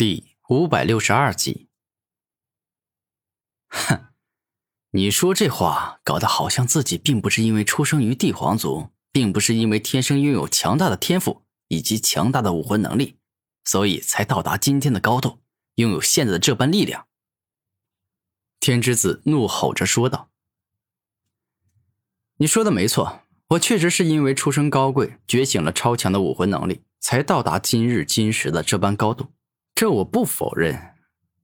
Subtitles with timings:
[0.00, 1.68] 第五百六十二集。
[3.68, 4.06] 哼，
[4.92, 13.18] 你说这话搞得好像自己并不是因为出生于帝皇族，并不是因为天生拥有强大的天赋以及强大的武魂能力，
[13.64, 15.40] 所以才到达今天的高度，
[15.74, 17.06] 拥有现在的这般力量。
[18.58, 20.30] 天之子怒吼着说道
[22.40, 29.26] ：“你说的没错，我确实是因为出身高贵，觉醒了超强的武魂能力，才到达今日今时的这般高度。”
[29.80, 30.94] 这我不否认，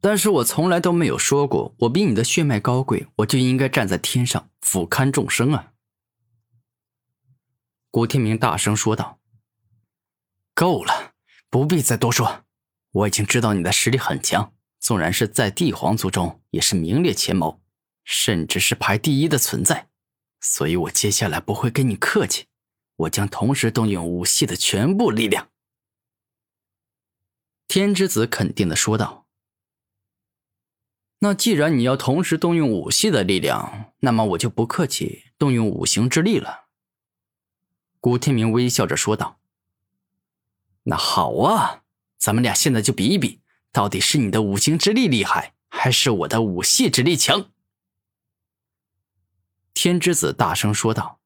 [0.00, 5.74] 但是我从来都没有说过我比你的血脉高贵，我就应该站在天上俯瞰众生啊！
[7.90, 9.20] 古天明大声说道
[10.56, 11.12] ：“够了，
[11.50, 12.46] 不必再多说，
[12.92, 17.60] 我已经知道你的实力很强，纵然是在帝皇族中也是名列前茅，
[18.02, 19.90] 甚至是排第一的存在，
[20.40, 22.46] 所以我接下来不会跟你客气，
[22.96, 25.48] 我将同时动用武系的全部力量。”
[27.74, 29.24] 天之子肯定的说道
[31.20, 36.66] ：“那既然你要同时动用武系的力量，那么我就不客气，动用五行之力了。”
[37.98, 39.40] 古天明微笑着说道
[40.84, 41.84] ：“那好啊，
[42.18, 43.40] 咱们俩现在就比一比，
[43.72, 47.50] 到底是你的五行之力厉害，还是我的武系之力强？”
[49.72, 51.20] 天之子大声说道：“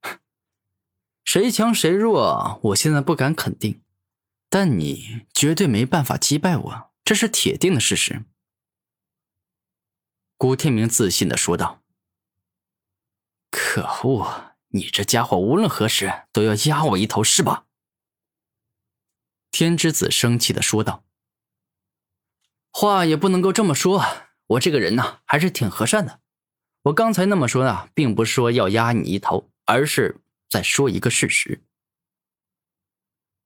[1.22, 3.82] 谁强谁弱，我现在不敢肯定。”
[4.52, 8.26] 但你绝对没办法击败我，这是铁定的事实。”
[10.36, 11.82] 古天明自信的说道。
[13.50, 17.64] “可恶，你这家伙无论何时都要压我一头是吧？”
[19.50, 21.02] 天之子生气的说道。
[22.70, 24.04] “话也不能够这么说，
[24.48, 26.20] 我这个人呢还是挺和善的。
[26.82, 31.64] 我刚才那么说呢，并不是说要压你一头，而是在说一个事实。”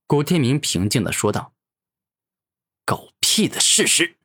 [0.07, 1.53] 古天明平静的说道
[2.85, 4.15] ：“狗屁的事实！”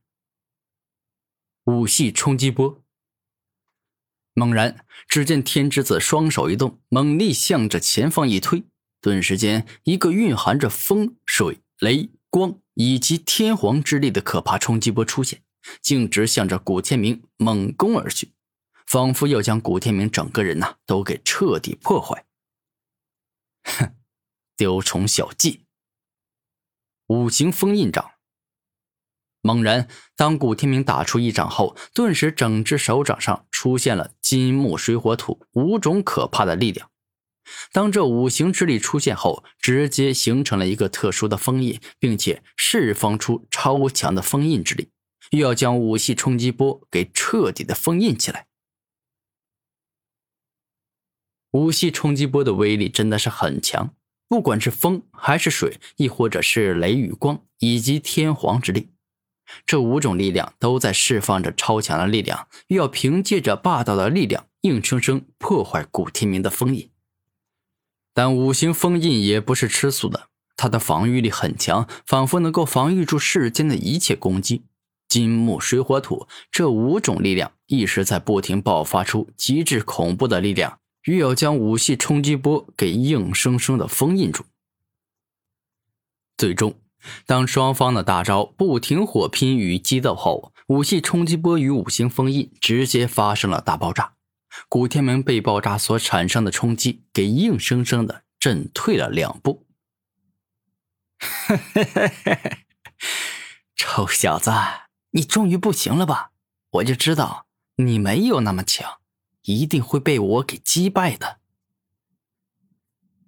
[1.66, 2.80] 武系冲击波。
[4.34, 8.62] 猛然，只见天之子双手一动，猛力向着前方一推，
[9.00, 15.42] 顿时间，一个蕴含着风、水、雷、光以及天皇之力的可怕冲击波出现，
[15.80, 18.30] 径直向着古天明猛攻而去，
[18.86, 22.24] 仿佛要将古天明整个人呐都给彻底破坏。
[23.64, 23.96] 哼，
[24.56, 25.66] 雕虫小技！
[27.12, 28.12] 五行封印掌。
[29.42, 29.86] 猛然，
[30.16, 36.90] 当古天明打出一掌后，顿时整只手掌上出现了金木水火土五种可怕的力量。
[37.70, 44.88] 当这五行之力出现后，直接形成了一个特殊的封印，并且释放出超强的封印之力，
[45.32, 48.46] 又要将五系冲击波给彻底的封印起来。
[51.50, 53.94] 五系冲击波的威力真的是很强。
[54.32, 58.88] 不管是风还是水，亦或者是雷与光，以及天皇之力，
[59.66, 66.88] 这五种力量都在释放着超强的力量，又要凭借着霸道的力量，硬生生破坏古天明的封印。
[68.14, 74.62] 但五行封印也不是吃素的，它的防御力很强，仿佛能够防御住世间的一切攻击。
[75.10, 80.78] 金木水火土这五种力量一时在不停爆发出极致恐怖的力量。
[81.04, 84.44] 欲要将武系冲击波给硬生生的封印住。
[86.36, 86.80] 最终，
[87.26, 94.14] 当双方的大招不停火拼与激斗后，武系冲击波与五行封印直接发生了大爆炸。
[94.68, 99.66] 古天明被爆炸所产生的冲击给硬生生的震退了两步。
[103.76, 104.50] 臭小子，
[105.10, 106.30] 你终于不行了吧？
[106.70, 107.46] 我就知道
[107.76, 109.01] 你没有那么强。
[109.42, 111.40] 一定会被我给击败的。”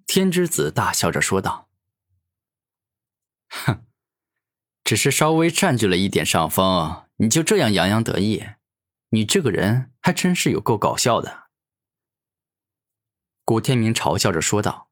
[0.07, 1.69] 天之子大笑着说道。
[3.49, 3.85] “哼，
[4.83, 8.43] 只是稍微占据了一点上风，你就这样洋洋得意？
[9.09, 11.45] 你这个人还真是有够搞笑的。”
[13.45, 14.89] 古天明嘲笑着说道。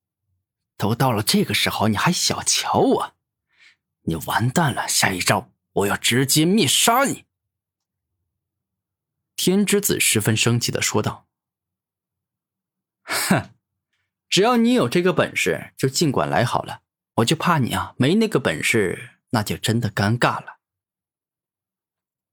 [0.78, 3.16] “都到了这个时候，你还小瞧我？
[4.02, 4.86] 你完蛋了！
[4.86, 7.25] 下一招，我要直接灭杀你！”
[9.46, 11.28] 天之子十分生气的说道
[13.06, 13.54] ：“哼，
[14.28, 16.82] 只要你有这个本事，就尽管来好了。
[17.18, 20.58] 我就怕你啊，没那个本事，那就真的尴尬了。”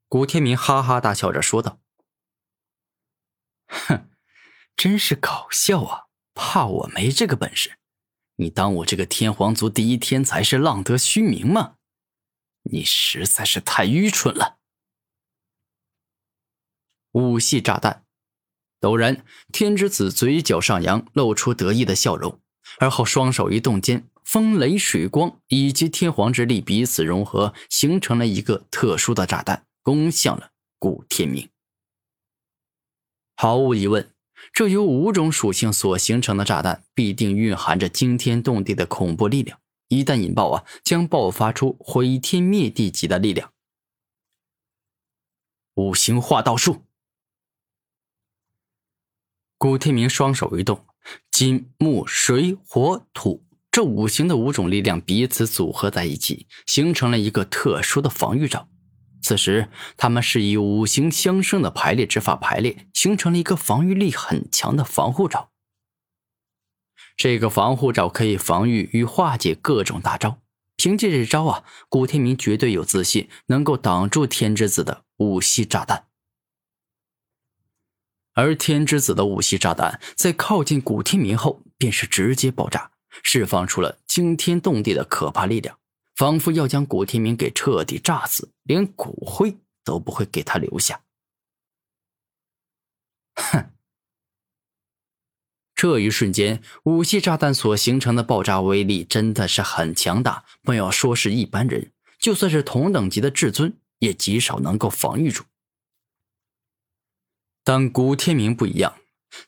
[0.10, 1.80] 古天明哈哈大笑着说道
[3.70, 4.10] ：“哼，
[4.76, 6.08] 真是搞笑啊！
[6.34, 7.78] 怕我没这个本事？
[8.38, 11.76] 你当我这个天皇族第一天才是浪得虚名吗？
[12.64, 14.58] 你实在是太愚蠢了。”
[17.14, 18.04] 五系炸弹！
[18.82, 22.40] 陡然，天之子嘴角上扬，露出得意的笑容，
[22.80, 31.50] 而后双手一动间，风雷水光以及天皇之力彼此融合，形成了一个特殊的炸弹，攻向了古天明。
[33.36, 34.12] 毫无疑问，
[34.52, 39.60] 这由五种属性所形成的炸弹，必定蕴含着惊天动地的恐怖力量。
[39.88, 43.54] 一旦引爆啊，将爆发出毁天灭地级的力量。
[45.76, 46.84] 五行化道术。
[49.64, 50.86] 古天明双手一动，
[51.32, 58.68] 金、木、水、火、土这五行的五种力量彼此组合在一起，形成了一个特殊的防御罩。
[59.22, 65.52] 此时，他们是以五行相生的排列之法排列，形成了一个防御力很强的防护罩。
[67.16, 70.40] 这个防护罩可以防御与化解各种大招。
[70.76, 76.08] 凭借这招啊，古天明绝对有自信能够挡住天之子的五系炸弹。
[78.34, 82.92] 而天之子的武器炸弹在靠近古天明后，便是直接爆炸，
[83.22, 85.78] 释放出了惊天动地的可怕力量，
[86.16, 91.02] 仿佛要将古天明给彻底炸死，连骨灰都不会给他留下。
[93.36, 93.70] 哼！
[95.76, 105.44] 这一瞬间，武器炸弹所形成的爆炸威力真的是很强大，不要说是一般人，就算是同等级的至尊，也极少能够防御住。
[107.64, 108.96] 但古天明不一样，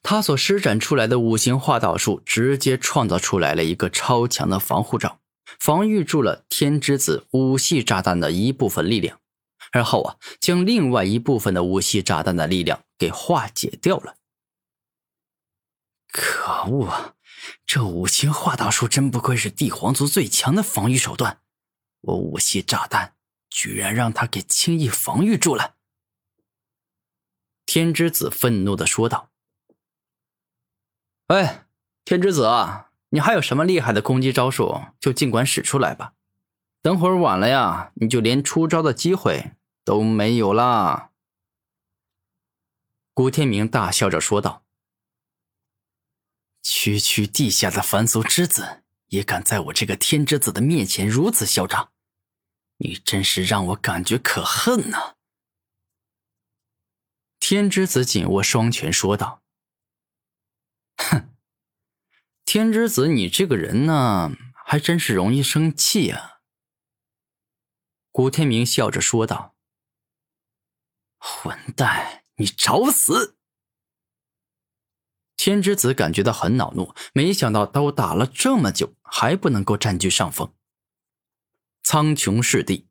[0.02, 5.20] 他所施展出来的五行化道术，直接创造出来了一个超强的防护罩，
[5.60, 9.20] 防御住了天之子五系炸弹的一部分力量，
[9.74, 14.16] 而后啊，将另外一部分的五系炸弹的力量给化解掉了。
[16.12, 17.16] 可恶啊，
[17.66, 21.42] 这五行化道术真不愧是帝皇族最强的防御手段，
[22.02, 23.16] 我五系炸弹
[23.50, 25.75] 居然让他给轻易防御住了。
[27.75, 29.31] 天之子愤怒的说道
[31.27, 31.60] ：“喂，
[32.06, 36.13] 天之子啊，你还有什么厉害的攻击招数，就尽管使出来吧。
[36.81, 39.51] 等会儿晚了呀，你就连出招的机会
[39.83, 41.10] 都没有啦。”
[43.13, 44.63] 古天明大笑着说道
[46.63, 51.92] ：“区区地下的凡俗之子，也敢在我这个天之子的面前如此嚣张，
[52.77, 55.15] 你真是让我感觉可恨呐！”
[57.48, 59.44] 天之子紧握双拳说道
[60.98, 61.36] ：“哼，
[62.44, 64.32] 天之子，你这个人呢，
[64.66, 66.40] 还真是容易生气啊。”
[68.10, 69.56] 古天明笑着说道
[71.22, 73.38] ：“混蛋，你找死！”
[75.38, 80.52] 天之子感觉到很恼怒，没想到都打了这么久，还不能够占据上风。
[81.84, 82.90] 苍穹视地，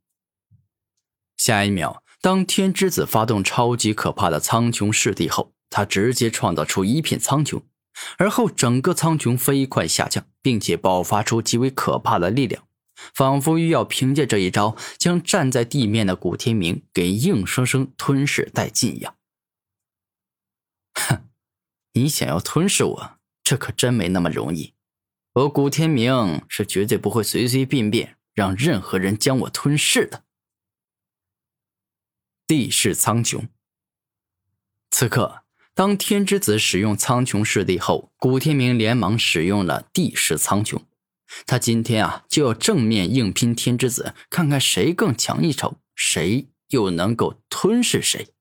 [1.37, 2.04] 下一秒。
[2.25, 7.61] 当天之子发动超级可怕的苍穹噬地后，他直接创造出一片苍穹，
[8.17, 12.67] 而后整个苍穹飞快下降，并且爆发出极为可怕的力量，
[13.15, 19.17] 仿佛欲要凭借这一招将站在地面的古天明给硬生生吞噬殆尽一样。
[20.95, 21.29] 哼，
[21.93, 24.73] 你想要吞噬我，这可真没那么容易。
[25.35, 30.25] 我古天明是绝对不会随随便便让任何人将我吞噬的。
[32.47, 33.49] 地势苍穹。
[34.91, 35.43] 此刻，
[35.75, 40.83] 当天之子使用苍穹势力后，古天明连忙使用了地势苍穹。
[41.47, 48.34] 他今天啊，就要正面硬拼天之子，看看谁更强一筹，谁又能够吞噬谁。